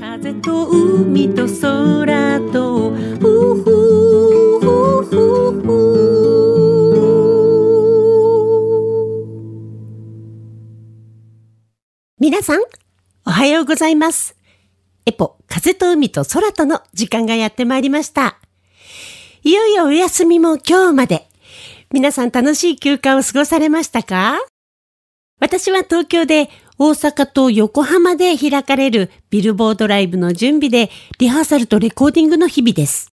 [0.00, 3.64] 風と海と空とふふ
[4.60, 4.70] ふ
[5.02, 5.10] ふ
[5.60, 5.64] ふ
[12.20, 12.60] 皆さん、
[13.26, 14.36] おはようございます。
[15.04, 18.38] エポ、風と海と空との時間がやってまいりました。
[19.42, 21.26] いよいよお休みも今日まで。
[21.90, 24.38] 皆さん楽しい休暇を過ごされましたか？
[25.40, 26.50] 私は東京で
[26.80, 33.12] 大阪と横浜で開かれるビルボードライブの準備でリハーサルとレコーディングの日々です。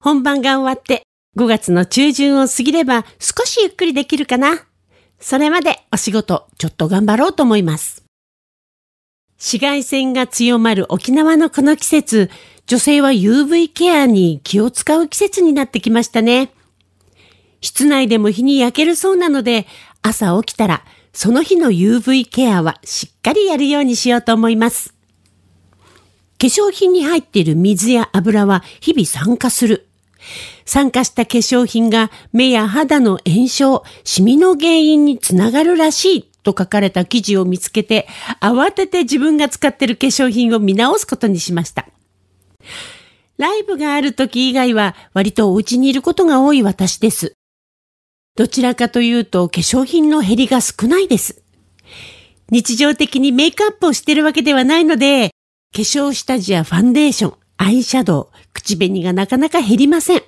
[0.00, 1.02] 本番が終わって
[1.36, 4.64] 5月の中旬を過ぎれば少しゆっくりできるかな。
[5.20, 8.04] それまでお仕事ちょっと頑張ろうと思います。
[9.36, 12.30] 紫外線が強まる沖縄のこの季節、
[12.66, 16.50] 女性は UV ケアに気を使う季節になってきましたね。
[17.60, 19.66] 室内でも日に焼けるそうなので、
[20.00, 20.82] 朝起きたら
[21.14, 24.92] その日の UV ケアはしっかりやるようにしようと思います。
[26.38, 29.86] 化粧品に入っている水や油は日々酸化する。
[30.66, 38.08] 酸化した化粧品が目や肌の炎症、シミの原因につながるらしいと書かれた記事を見つけて、
[38.40, 41.86] 慌てて自分が使っている化粧品を見直すことにしました。
[43.38, 47.36] ライブがある時以外は割とお家にいることが多い私です。
[48.36, 51.40] どちらかというと化粧品の減りが少ないです。
[52.50, 55.30] 日常的にメイクアップをしているわけではないので、
[55.72, 60.22] 化粧下地やファンデーション、アイシャドウ、口紅がなかなか減りません。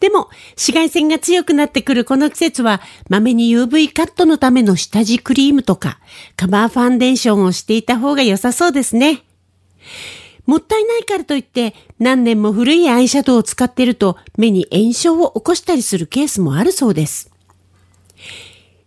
[0.00, 6.00] でも、紫外線が強くなってくるこの季節は、まめに UV カットのための下地クリームとか、
[6.36, 9.22] カバーファンデーションをしていた方が良さそうですね。
[10.46, 17.30] もったいないからといって、何年も古いアイシャドウを使っていると、目に炎症を起こしたりするケースもあるそうです。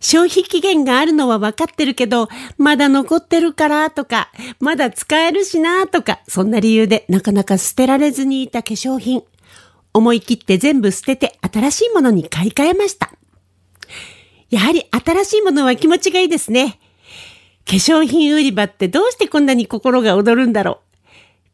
[0.00, 9.22] 消費期限があるのは分かってるけど、まだ残ってるからとか、まだ使えるしなとか、そんな理由でなかなか捨てられずにいた化粧品。
[9.92, 13.10] 思い切って全部捨てて新しいものに買い替えました。
[14.48, 16.80] やはり新しいものは気持ちがいいですね。
[17.66, 20.89] 化粧品売り場ってどうしてこんなに心が躍るんだろう。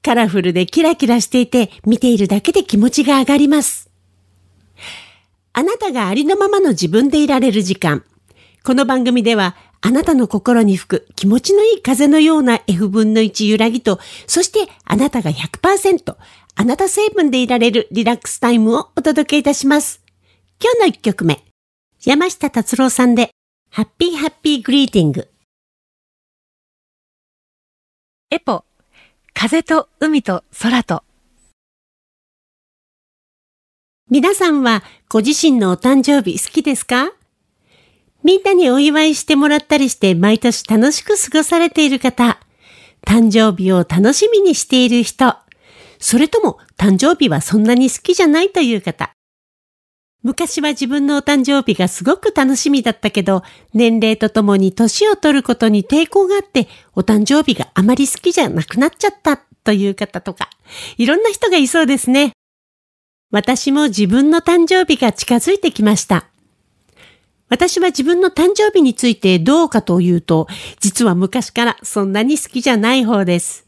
[0.07, 3.91] カラフルでキラキラしていて見ているだけで気持ちが上がります。
[5.53, 8.05] あなたがありのままの自分でいられる時間。
[8.63, 16.17] この番組ではあなたの心に吹く気持ちのいい風のような F 分の1揺らぎと、そしてあなたが100%
[16.55, 20.05] あなた成分でいられるリラックスタイムをお届けいたします。
[20.63, 21.43] 今日の一曲目。
[22.05, 23.31] 山下達郎さんで
[23.73, 25.29] ハッピーハッピーグリーティング。
[28.31, 28.65] エポ、
[29.39, 31.05] 風と海と空と。
[34.11, 37.13] 皆さんはご自身のお誕生日好きですか？
[38.25, 42.41] みんなにお祝いしてもらったりして毎年楽しく過ごされている方、
[43.07, 45.37] 誕生日を楽しみにしている人、
[45.99, 49.16] それとも誕生日はそんなに好きじゃないという方。
[50.27, 56.67] 昔は自分のお誕生日がすごく楽しみだったけど、年齢とともに年を取ることに抵抗があって、
[56.97, 60.51] お誕生日があまり好きじゃなくなっちゃったという方とか、
[60.99, 62.33] いろんな人がいそうですね。
[63.31, 66.27] 私も自分の誕生日が近づいてきました。
[67.49, 70.49] 私は自分の誕生日についてどうかというと、
[70.81, 73.66] 実は昔からそんなに好きじゃない方です。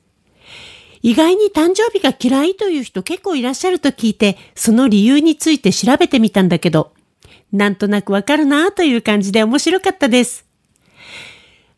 [1.03, 6.93] 意外に誕生日が嫌いという人結構いらっしゃると聞いて、その理由について調べてみたんだけど、
[7.53, 10.47] なんとなくわかるなという感じで面白かったです。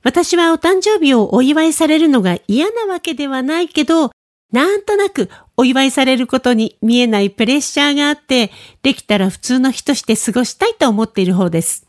[0.03, 4.11] 私はお誕生日をお祝いされるのが嫌なわけではないけど、
[4.51, 8.51] なんとなくお祝いされることに見えないプレッシャーがあって、
[8.83, 11.87] できたら普通の日として過ごしたいと思っている方です。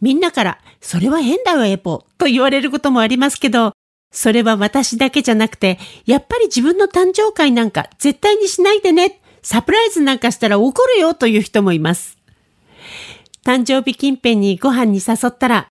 [0.00, 3.72] みんなから、それは変だよ、エポ、と言われることもありますけど、
[4.12, 9.20] それは私だけじゃなくて、やっぱり自分の誕生会なんか絶対にしないでね。
[9.42, 12.18] サプライズなんかしたら怒るよという人もいます。
[13.44, 15.68] 誕生日近辺にご飯に誘ったら、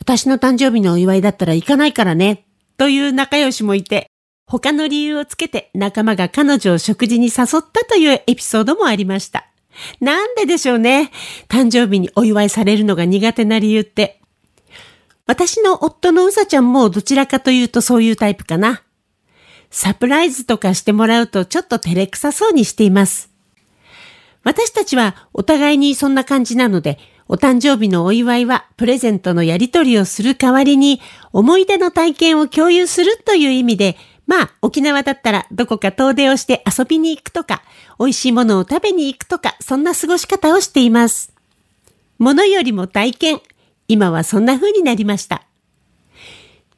[0.00, 2.46] 私の誕生日のお祝いだったら行かないからね。
[2.76, 4.08] という仲良しもいて、
[4.46, 7.36] 他の理由をつけて仲間が彼女を食事に誘っ
[7.72, 9.46] たというエピソードもありました。
[10.00, 11.10] なんででしょうね。
[11.48, 14.20] 誕生日にお祝いされるのが苦手な理由って。
[15.26, 18.82] 私の夫のうさちゃんもどちらかというとそういうタイプかな。
[19.70, 23.30] サプライズとかしてもらうとちょっと照れくさそうにしています。
[24.44, 31.00] 私たちはお互いにそんな感じなので、お誕生日のお祝いはプレゼントのやり取りをする代わりに
[31.32, 37.62] 思い出の体験を共有するという意味で、まあ沖縄だったらどこか遠出をして遊びに行くとか、
[37.98, 41.32] 美味しいものを食べに行くとか、そんな過ごし方をしています。
[42.18, 43.40] ものよりも体験。
[43.88, 45.46] 今はそんな風になりました。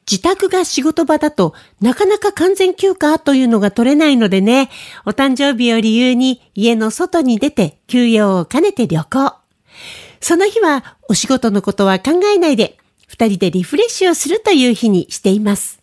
[0.09, 4.69] 自宅が仕事場だとなかなか完全休暇というのが取れないのでね、
[5.05, 9.35] お誕生日を理由に家の外に出て休養を兼ねて旅行。
[10.21, 15.79] その日はお仕事のことは考えないで、二人でリフレッシュをするという日にしています。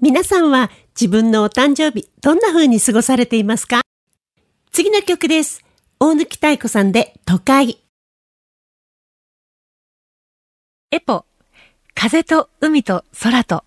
[0.00, 3.82] 皆さんは自分のお誕生日、どんな風に過ごされていますか？
[4.72, 5.62] 次の曲です。
[5.98, 7.78] 大貫太子さんで都会。
[10.92, 11.24] エポ、
[11.94, 13.62] 風と海と空と。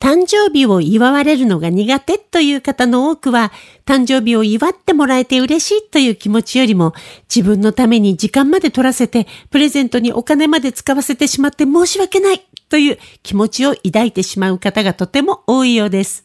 [0.00, 3.50] 誕生日を祝われるのが苦手という方の多くは、
[3.84, 6.94] 誕生日を祝ってもらえて嬉しいという気持ちよりも、
[7.28, 16.22] 自分のために時間まで取らせて、プレゼントにお金まで使わせてしまって申し訳ないという気持ちを抱いてしまう方がとても多いようです。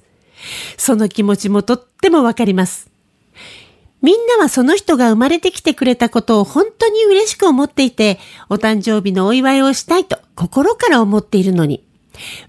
[0.77, 2.94] その気持ちもとってもわかります。
[4.05, 8.19] みんなはその人が生まれてきてくれたことを本当に嬉しく思っていて、
[8.49, 11.83] お誕生日のお祝いをしたいと心から思っているのに、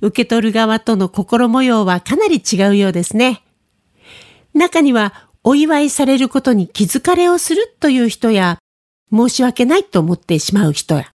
[0.02, 3.42] 受け取る側との心模様はかなり違うようですね。
[4.52, 8.58] 中には、お祝いされることに気づかれをするという人や、
[9.10, 11.10] 申し訳ないと思ってしまう人や、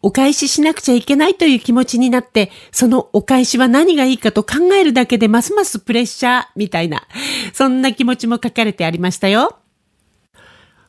[0.00, 7.06] お返ししなくちゃいけないという気持ちになって、そのお返しは何がいいかと考えるだけでますますプレッシャーみたいな、
[7.52, 9.57] そんな気持ちも書かれてありましたよ。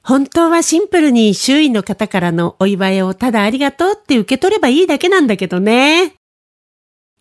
[0.09, 6.15] 本当はシンプルに周囲の方からのお祝いをただありがとうって受け取ればいいだけなんだけどね。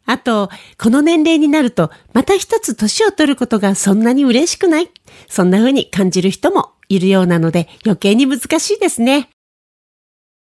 [0.06, 0.48] あと、
[0.78, 4.88] この年齢になると、また一つ年を取ることがそんなに嬉しくない。
[5.28, 9.28] そんな風に感じる人もいるようなので余計に難しいですね。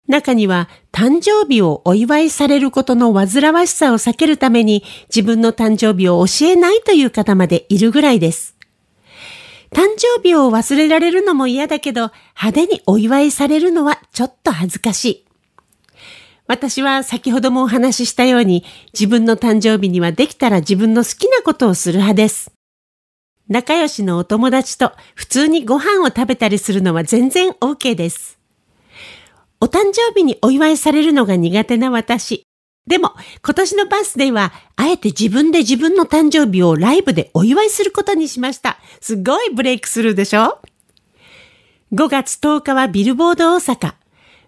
[0.08, 8.59] 中には誕生日をお祝いされることの煩わしさを避けるために自分の誕生日を教えないという方までいるぐらいです。
[9.72, 15.26] 誕生日を忘れられるのも嫌だけど派手にお祝いされるのはちょっと恥ずかしい。
[16.48, 22.52] 私は先ほどもお話ししたように自分の誕生日にはできたら自分の好きなことをする派です。
[23.48, 28.40] 仲良しのお友達と普通にご飯を食べたりするのは全然 OK です。
[29.62, 32.44] お誕生日にお祝いされるのが苦手な私。
[32.88, 38.80] でも、今年のバースデーは、あえて自分で自分の誕生日をライブでお祝いすることにしました。
[39.00, 40.60] すごいブレイクスルーでしょ
[41.94, 43.94] ?5 月10日はビルボード大阪。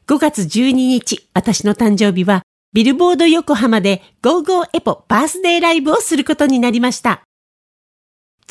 [0.07, 2.41] 5月12日、私の誕生日は、
[2.73, 7.21] ビルボード横浜で GoGo エポバースデーライブをすることになりました。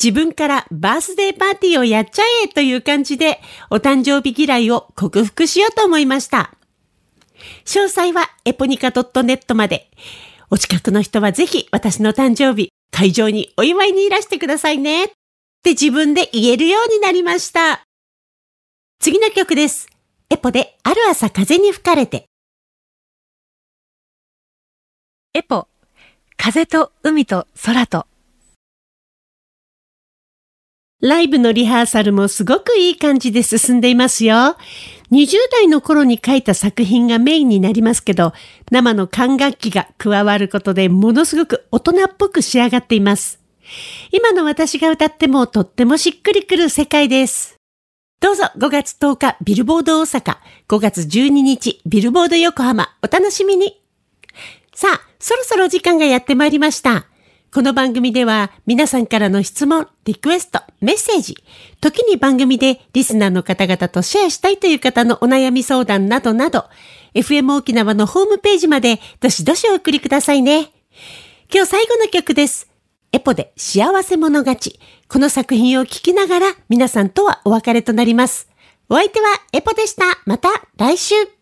[0.01, 6.55] 自分からバースデーパーティーをやっちゃえという感じで、お誕生日嫌いを克服しようと思いました。
[7.65, 9.89] 詳細はエポニカ .net まで。
[10.49, 15.05] お近くの人はぜひ私の誕生日、会場にお祝いにいらしてくださいね。
[15.05, 15.07] っ
[15.63, 17.83] て自分で言えるようになりました。
[18.99, 19.87] 次の曲です。
[20.29, 22.25] エポである朝風に吹かれて。
[25.33, 25.67] エポ、
[26.35, 28.05] 風と海と空と。
[31.01, 34.55] ライブのリハーサルもすごくいい感じで進んでいますよ。
[35.11, 38.33] 20代の頃に書いた作品がメインになりますけど、
[38.71, 43.39] 生の管楽器が加わることでものすごく大人っぽく仕上がっています。
[44.11, 47.55] 今の私が歌ってもとってもしっくりくる世界です。
[48.21, 50.37] どうぞ5月10日ビルボード大阪、
[50.69, 53.81] 5月12日ビルボード横浜お楽しみに。
[54.73, 57.10] さあ、そろそろ時間がやってまいりました。
[57.53, 61.35] この番組では皆さんからの質問、リクエスト、メッセージ、
[61.81, 66.63] 時に番組でリスナーの方々とシェアしたいという方のお悩み相談などなど、
[67.13, 70.71] FM 沖縄のホームページまでどしどしお送りくださいね。
[71.53, 72.69] 今日最後の曲です。
[73.11, 74.79] エポで幸せ者勝ち。
[75.09, 78.47] この作品を聴きながら皆さんとはお別れとなります。
[78.87, 80.03] お相手はエポでした。
[80.25, 81.40] また来週。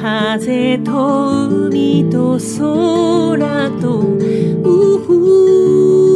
[0.00, 6.07] 風と海と空とうふう。